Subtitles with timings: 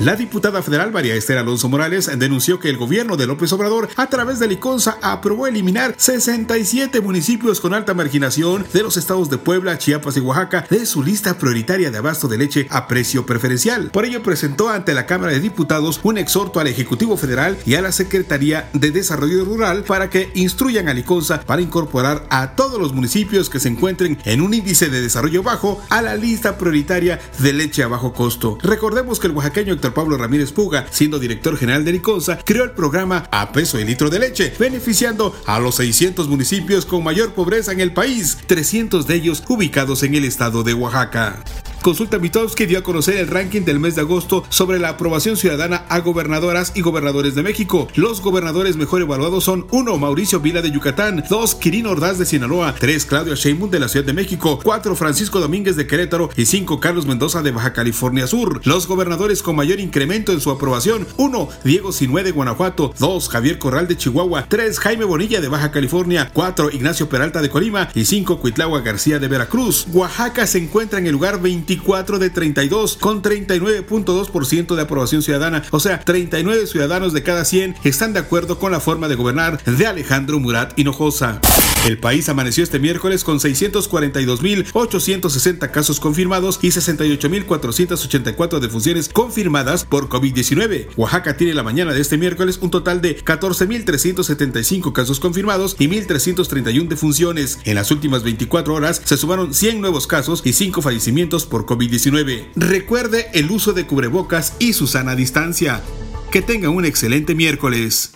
[0.00, 4.06] La diputada federal María Esther Alonso Morales denunció que el gobierno de López Obrador, a
[4.06, 9.76] través de Liconza, aprobó eliminar 67 municipios con alta marginación de los estados de Puebla,
[9.76, 13.90] Chiapas y Oaxaca de su lista prioritaria de abasto de leche a precio preferencial.
[13.90, 17.82] Por ello, presentó ante la Cámara de Diputados un exhorto al Ejecutivo Federal y a
[17.82, 22.92] la Secretaría de Desarrollo Rural para que instruyan a Liconza para incorporar a todos los
[22.92, 27.52] municipios que se encuentren en un índice de desarrollo bajo a la lista prioritaria de
[27.52, 28.58] leche a bajo costo.
[28.62, 33.28] Recordemos que el oaxaqueño Pablo Ramírez Puga, siendo director general de Liconza, creó el programa
[33.30, 37.80] A Peso y Litro de Leche, beneficiando a los 600 municipios con mayor pobreza en
[37.80, 41.42] el país, 300 de ellos ubicados en el estado de Oaxaca.
[41.88, 45.86] Consulta Mitowski dio a conocer el ranking del mes de agosto sobre la aprobación ciudadana
[45.88, 47.88] a gobernadoras y gobernadores de México.
[47.94, 49.96] Los gobernadores mejor evaluados son 1.
[49.96, 51.54] Mauricio Vila de Yucatán, 2.
[51.54, 53.06] Quirino Ordaz de Sinaloa, 3.
[53.06, 54.96] Claudio Sheinbaum de la Ciudad de México, 4.
[54.96, 56.78] Francisco Domínguez de Querétaro y 5.
[56.78, 58.60] Carlos Mendoza de Baja California Sur.
[58.66, 61.48] Los gobernadores con mayor incremento en su aprobación 1.
[61.64, 63.30] Diego Sinue de Guanajuato, 2.
[63.30, 64.78] Javier Corral de Chihuahua, 3.
[64.78, 66.70] Jaime Bonilla de Baja California, 4.
[66.70, 68.40] Ignacio Peralta de Colima y 5.
[68.40, 69.86] Cuitlagua García de Veracruz.
[69.94, 75.62] Oaxaca se encuentra en el lugar 20 24 de 32 con 39.2% de aprobación ciudadana.
[75.70, 79.62] O sea, 39 ciudadanos de cada 100 están de acuerdo con la forma de gobernar
[79.64, 81.40] de Alejandro Murat Hinojosa.
[81.86, 90.88] El país amaneció este miércoles con 642.860 casos confirmados y 68.484 defunciones confirmadas por COVID-19.
[90.96, 96.88] Oaxaca tiene la mañana de este miércoles un total de 14.375 casos confirmados y 1.331
[96.88, 97.60] defunciones.
[97.64, 102.48] En las últimas 24 horas se sumaron 100 nuevos casos y 5 fallecimientos por COVID-19.
[102.56, 105.82] Recuerde el uso de cubrebocas y su sana distancia.
[106.32, 108.10] Que tenga un excelente miércoles.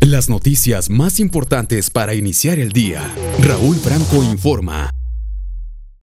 [0.00, 3.02] Las noticias más importantes para iniciar el día.
[3.40, 4.99] Raúl Franco informa.